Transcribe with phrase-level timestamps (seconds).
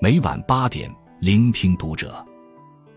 [0.00, 2.24] 每晚八点，聆听读者。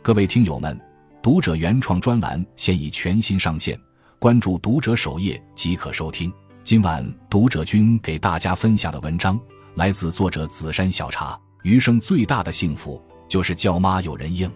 [0.04, 0.80] 各位听友们，
[1.20, 3.76] 读者原创专栏现已全新上线，
[4.20, 6.32] 关注读者首页即可收听。
[6.64, 9.40] 今晚读者君给大家分享的文章
[9.74, 11.36] 来自作者紫山小茶。
[11.64, 14.48] 余生最大的幸福就是叫妈有人应。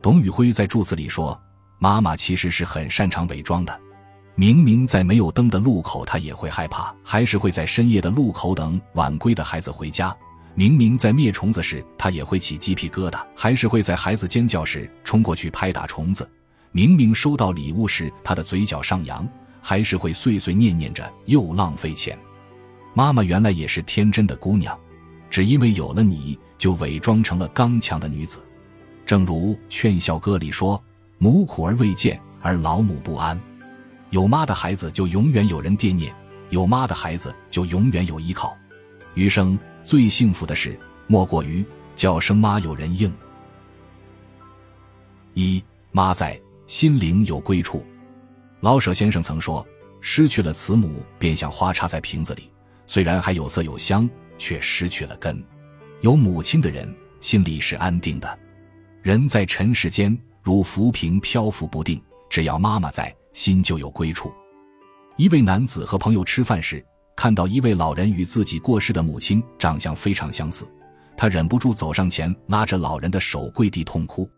[0.00, 1.36] 董宇辉在注子里说
[1.80, 3.80] ：“妈妈其实是很擅长伪装的。”
[4.36, 10.16] 明明在没有灯的路口，她也会害怕，还是会在深夜的路口等晚归的孩子回家。
[10.54, 16.28] 明明在灭虫子时，他也会起鸡皮疙瘩，还是会在孩子尖叫时冲过去拍打虫子。
[16.72, 19.26] 明明收到礼物时，他的嘴角上扬，
[19.62, 22.18] 还是会碎碎念念着又浪费钱。
[22.94, 24.78] 妈妈原来也是天真的姑娘，
[25.30, 28.38] 只因为有了你就伪装成了刚强的女子。
[29.06, 30.82] 正如《劝孝歌》里说
[31.16, 33.40] ：“母苦而未见，而老母不安。”
[34.10, 36.14] 有妈的孩子就永远有人惦念，
[36.50, 38.54] 有妈的孩子就永远有依靠。
[39.14, 43.12] 余生最幸福的事，莫过于叫声妈有人应。
[45.34, 47.84] 一妈在，心灵有归处。
[48.60, 49.66] 老舍先生曾说
[50.00, 52.50] ：“失去了慈母，便像花插在瓶子里，
[52.86, 54.08] 虽然还有色有香，
[54.38, 55.42] 却失去了根。
[56.00, 58.38] 有母亲的人，心里是安定的。
[59.02, 64.30] 人在尘世间，如浮萍漂浮不定，只要妈妈在。”心就有归处。
[65.16, 66.84] 一位男子和朋友吃饭时，
[67.16, 70.66] 看到一位老人与自己过世的母亲长相非常相似，
[71.16, 74.28] 他忍不住走上前，拉着老人的手跪地痛哭。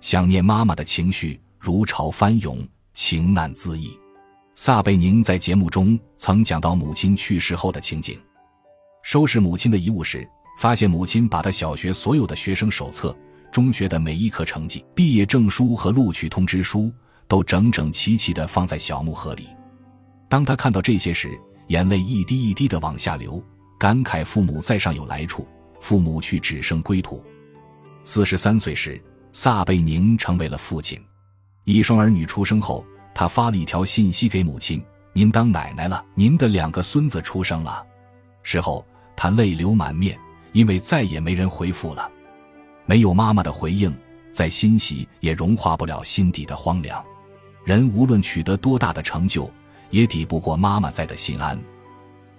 [0.00, 3.98] 想念妈妈的情绪如潮翻涌，情难自抑。
[4.54, 8.18] 撒贝宁在节目中曾讲到母亲去世后的情景：
[9.02, 13.16] 收拾母亲的遗物时，发现母亲把他小学所有的学生手册、
[13.52, 16.92] 中学的每一科成绩、毕业证书和录取通知书。
[17.30, 19.48] 都整整齐齐地放在小木盒里。
[20.30, 23.42] 当他看到这些时，眼泪一滴一滴的往下流，
[23.78, 25.46] 感慨父母在上有来处，
[25.80, 27.22] 父母去只剩归途。
[28.04, 29.00] 四十三岁时，
[29.32, 30.98] 撒贝宁成为了父亲。
[31.64, 32.84] 一双儿女出生后，
[33.14, 37.86] 他发了一条信息给母亲：“您当奶奶了，您的两个孙子出生了。”
[38.42, 40.18] 事后，他泪流满面，
[40.52, 42.10] 因为再也没人回复了。
[42.86, 43.94] 没有妈妈的回应，
[44.32, 47.04] 再欣喜也融化不了心底的荒凉。
[47.62, 49.50] 人无论取得多大的成就，
[49.90, 51.58] 也抵不过妈妈在的心安。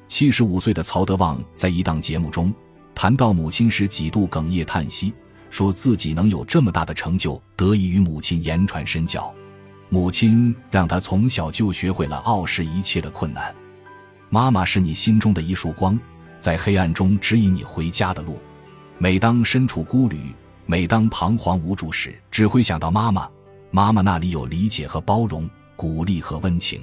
[0.07, 2.53] 七十五岁的曹德旺在一档节目中
[2.95, 5.13] 谈到母亲时，几度哽咽叹息，
[5.49, 9.33] 说自己能有这么大的成就，得益于母亲言传身教。
[9.89, 13.55] 母亲让他从小就学会了傲视一切的困难。
[14.29, 15.99] 妈妈是你心中的一束光，
[16.39, 18.37] 在黑暗中指引你回家的路。
[18.97, 20.17] 每当身处孤旅，
[20.65, 23.27] 每当彷徨无助时，只会想到妈妈。
[23.71, 26.81] 妈妈那里有理解和包容，鼓励和温情。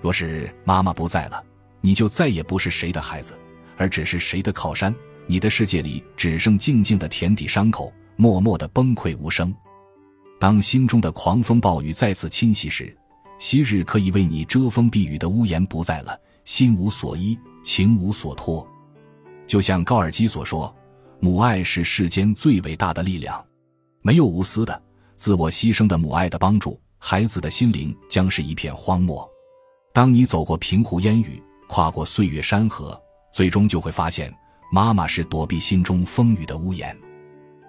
[0.00, 1.42] 若是妈妈不在了，
[1.80, 3.38] 你就再也不是谁的孩子，
[3.76, 4.94] 而只是谁的靠山。
[5.26, 9.54] 你的世界里只剩静静的田底伤口，默默的崩溃无声。
[10.40, 12.96] 当心中的狂风暴雨再次侵袭时，
[13.38, 18.66] 昔日可以为你遮风避雨的屋檐不在了，心无所依，情无所托。
[19.46, 20.74] 就像高尔基所说
[21.20, 23.44] ：“母爱是世间最伟大的力量，
[24.00, 24.82] 没有无私的。”
[25.16, 29.28] 自我牺牲的母爱的帮助，孩子的心灵将是一片荒漠。
[29.98, 32.96] 当你走过平湖烟雨，跨过岁月山河，
[33.32, 34.32] 最终就会发现，
[34.70, 36.96] 妈妈是躲避心中风雨的屋檐。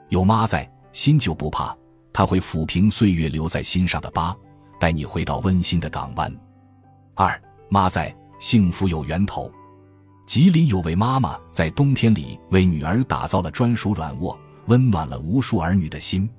[0.10, 1.76] 有妈在，心就不怕，
[2.14, 4.38] 她会抚平岁月留在心上的疤，
[4.80, 6.32] 带你回到温馨的港湾。
[7.16, 9.52] 二妈在，幸福有源头。
[10.28, 16.30] 吉林有位妈妈在冬天里为女儿打造了专属软卧，温暖了无数儿女的心。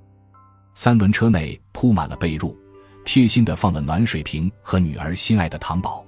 [0.73, 2.55] 三轮车内铺满了被褥，
[3.05, 6.05] 贴心的放了暖水瓶和女儿心爱的糖宝。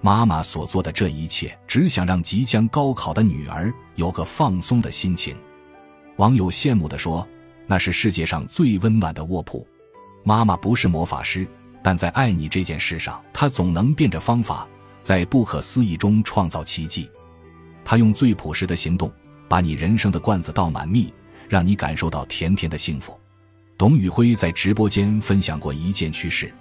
[0.00, 5.36] 妈妈所做的这一切，只想让即将高考的女儿有个放松的心情。
[6.16, 7.26] 网友羡慕的说
[7.66, 9.66] ：“那是世界上最温暖的卧铺。”
[10.24, 11.46] 妈妈不是魔法师，
[11.82, 14.66] 但在爱你这件事上，她总能变着方法，
[15.02, 17.10] 在不可思议中创造奇迹。
[17.84, 19.12] 她用最朴实的行动，
[19.48, 21.12] 把你人生的罐子倒满蜜，
[21.48, 23.18] 让你感受到甜甜的幸福。
[23.80, 26.52] 董宇辉在直播间分享过一件趣事：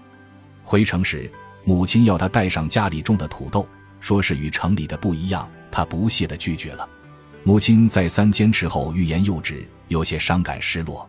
[0.63, 1.29] 回城时，
[1.65, 3.67] 母亲要他带上家里种的土豆，
[3.99, 6.87] 说是与城里的不一样，他不屑地拒绝了。
[7.43, 11.05] 母亲再三坚持后，欲言又止，有些伤感失落。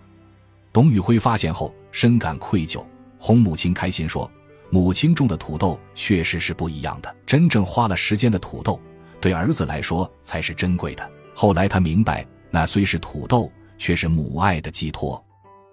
[0.72, 2.84] 董宇辉发现后，深感愧疚，
[3.16, 4.28] 哄母亲开心说
[4.68, 8.80] ：“母亲种的土豆确实是不一样的，真正花了时间的土豆，
[9.20, 13.48] 对儿子来说才是珍贵的。”后来他明白，那虽是土豆，
[13.78, 15.24] 却是母爱的寄托。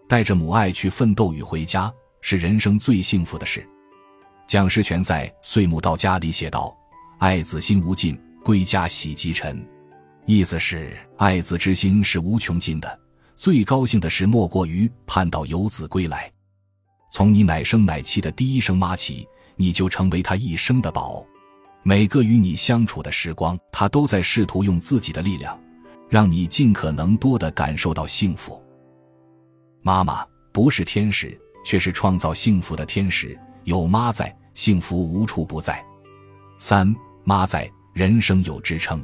[0.08, 3.68] 带着母爱去奋斗与回家，是人生最幸福的事。
[4.48, 6.76] 蒋士权在《岁暮到家》里写道
[7.20, 9.66] ：“爱子心无尽，归家喜即晨。”
[10.26, 13.00] 意思是爱子之心是无穷尽的，
[13.36, 16.32] 最高兴的事莫过于盼到游子归来。
[17.12, 21.26] 从你奶声奶气的第一声妈起，你就成为他一生的宝。
[21.84, 25.58] 每个与你相处的时光，他都在试图用自己的力量，
[26.10, 28.62] 让你尽可能多的感受到幸福。
[29.88, 33.40] 妈妈不是天使，却是创造幸福的天使。
[33.64, 35.82] 有妈在，幸福无处不在。
[36.60, 36.94] 三
[37.24, 39.02] 妈在，人生有支撑。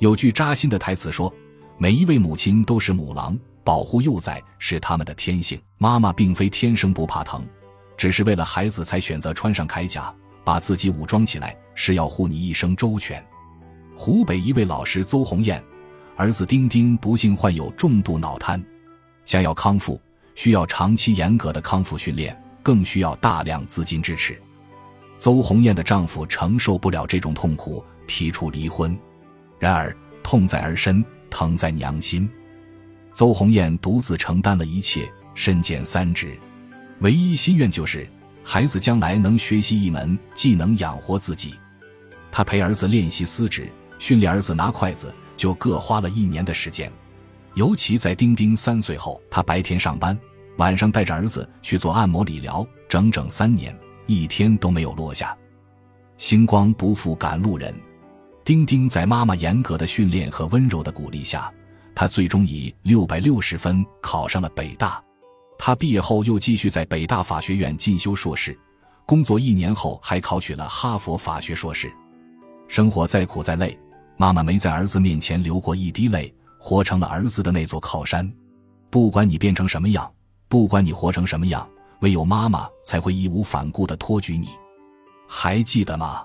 [0.00, 1.32] 有句扎心的台词说
[1.80, 3.34] ：“每一位母亲都是母狼，
[3.64, 5.58] 保护幼崽是他们的天性。
[5.78, 7.42] 妈妈并非天生不怕疼，
[7.96, 10.14] 只是为了孩子才选择穿上铠甲，
[10.44, 13.24] 把自己武装起来，是要护你一生周全。”
[13.96, 15.64] 湖北一位老师邹红艳，
[16.14, 18.62] 儿子丁丁不幸患有重度脑瘫，
[19.24, 20.00] 想要康复，
[20.34, 24.40] 需要长期严格的康复训练，更需要大量资金支持。
[25.18, 28.96] 邹红艳的丈夫承受不了这种痛苦，提出离婚。
[29.58, 32.28] 然而，痛在儿身，疼在娘心。
[33.12, 36.36] 邹红艳独自承担了一切，身兼三职，
[36.98, 38.06] 唯一心愿就是
[38.44, 41.54] 孩子将来能学习一门技能养活自己。
[42.30, 46.92] 她陪儿子练习撕纸，训练儿子拿筷子，就各花了一年的时间。
[47.54, 50.18] 尤其在丁丁三岁后，她白天上班，
[50.58, 55.36] 晚上带着儿子去做按摩理疗，整整三年，一天都没有落下。
[56.18, 57.74] 星光不负赶路人。
[58.44, 61.50] 丁丁在妈妈严格的训练和温柔的鼓励下，
[61.94, 65.02] 他最终以六百六十分考上了北大。
[65.58, 68.58] 他毕业后又继续在北大法学院进修硕士，
[69.06, 71.90] 工作一年后还考取了哈佛法学硕士。
[72.68, 73.78] 生活再苦再累，
[74.18, 76.34] 妈妈没在儿子面前流过一滴泪，
[76.66, 78.26] 活成了儿子的那座靠山。
[78.88, 80.10] 不管你变成什么样，
[80.48, 81.68] 不管你活成什么样，
[82.00, 84.48] 唯有妈妈才会义无反顾地托举你。
[85.28, 86.24] 还记得吗？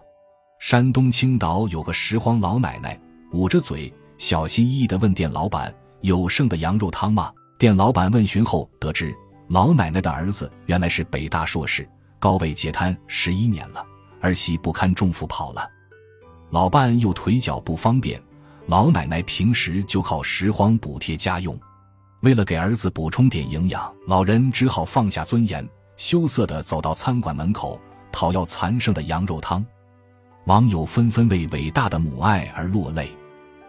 [0.58, 2.98] 山东青岛有个拾荒老奶奶，
[3.34, 9.14] 捂着嘴，小心翼翼地问店老板：“有剩的羊肉汤吗？”店老板问询后得知，
[9.50, 11.86] 老奶奶的儿子原来是北大硕士，
[12.18, 13.86] 高位截瘫十一年了，
[14.22, 15.70] 儿媳不堪重负跑了，
[16.50, 18.22] 老伴又腿脚不方便，
[18.70, 21.60] 老奶奶平时就靠拾荒补贴家用。
[22.22, 25.68] 为了给儿子补充点营养，老人只好放下尊严，
[25.98, 27.82] 羞涩地走到餐馆门口
[28.12, 29.66] 讨要残剩的羊肉汤。
[30.46, 33.10] 网友纷纷为伟大的母爱而落泪，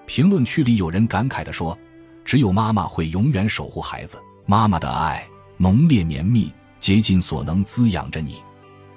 [0.04, 1.76] 评论区里有人感慨地说
[2.22, 5.26] ：“只有妈妈会永远守护孩子，妈妈的爱
[5.56, 8.36] 浓烈绵密，竭尽所能滋养着你。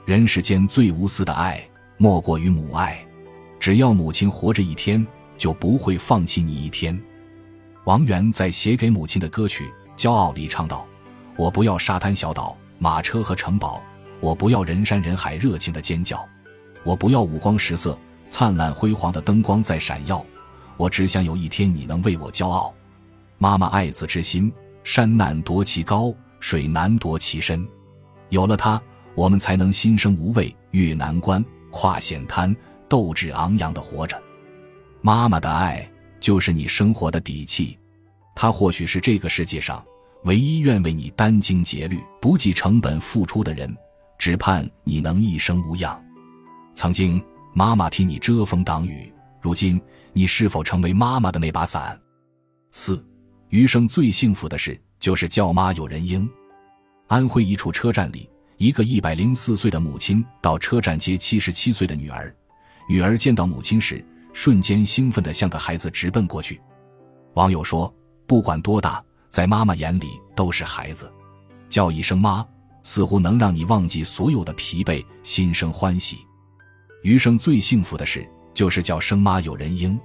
[0.06, 1.66] 人世间最无私的爱，
[1.96, 3.02] 莫过于母爱。
[3.58, 5.06] 只要母亲活着一天，
[5.38, 7.00] 就不会放弃你一天。”
[7.86, 10.88] 王源在写给母亲的歌曲《骄傲》里唱道
[11.36, 13.84] ：“我不要沙滩小岛、马车和城堡，
[14.20, 16.24] 我不要人山人海热情的尖叫。”
[16.86, 17.98] 我不要五光十色、
[18.28, 20.26] 灿烂辉煌的灯光在闪耀，
[20.76, 22.74] 我只想有一天你能为我骄傲。
[23.38, 24.52] 妈妈爱子之心，
[24.84, 27.66] 山难夺其高，水难夺其深。
[28.28, 28.82] 有了它，
[29.16, 31.42] 我们才能心生无畏，越难关，
[31.72, 32.54] 跨险滩，
[32.90, 34.22] 斗志昂扬的活着。
[35.06, 35.86] 妈妈的爱
[36.22, 37.78] 就是你生活的底气，
[38.34, 39.84] 她或许是这个世界上
[40.24, 43.76] 唯一愿为你殚精竭虑、不计成本付出的人，
[44.18, 46.02] 只盼你能一生无恙。
[46.74, 47.22] 曾经，
[47.54, 49.12] 妈妈替你遮风挡雨，
[49.42, 49.80] 如今
[50.14, 52.00] 你是否成为妈妈的那把伞？
[52.72, 53.06] 四，
[53.50, 56.26] 余生最幸福的事就是叫妈有人应。
[57.08, 62.34] 安徽一处车站里，一个一百零四岁的母亲到车站接七十七岁的女儿，
[62.88, 64.02] 女儿见到母亲时，
[64.34, 66.60] 瞬间兴奋的像个孩子直奔过去。
[67.36, 67.94] 网友说
[68.28, 71.12] ：“不管多大，在妈妈眼里都是孩子，
[71.70, 72.46] 叫一声妈，
[72.82, 76.18] 似乎能让你忘记所有的疲惫，心生欢喜。”
[77.04, 80.00] 余生最幸福的事，就是叫声妈有人应。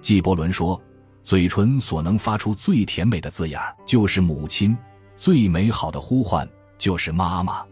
[0.00, 0.80] 纪伯伦说
[1.22, 4.76] ：“嘴唇所能发出最甜美的字眼，就是母亲；
[5.16, 7.64] 最美好的呼唤，就是妈妈。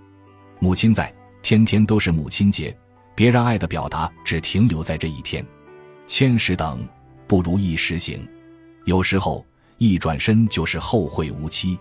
[0.61, 2.77] 母亲在，天天都是母亲节。
[3.17, 5.45] 别让爱的表达只停留在这一天。
[6.11, 6.85] 千时等，
[7.29, 8.29] 不如一时行。
[8.85, 9.47] 有时候
[9.79, 11.79] 一转身就是后会无期。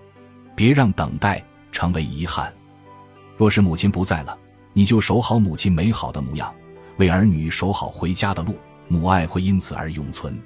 [0.56, 2.54] 别让等待成为遗憾。
[3.36, 4.38] 若是母亲不在了，
[4.72, 6.54] 你就守好母亲美好的模样。”
[6.98, 8.56] 为儿女守好回家的路，
[8.88, 10.40] 母爱会因此而永存。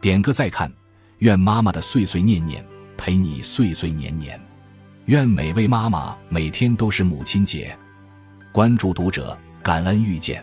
[0.00, 0.72] 点个再看，
[1.18, 2.64] 愿妈妈的岁岁念念
[2.96, 4.40] 陪你岁岁年年，
[5.06, 7.76] 愿每位妈妈每天都是母亲节。
[8.50, 10.42] 关注读者，感恩遇见。